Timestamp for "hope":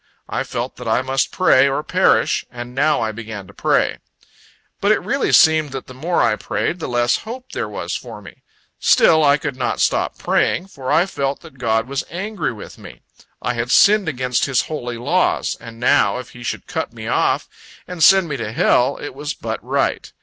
7.17-7.51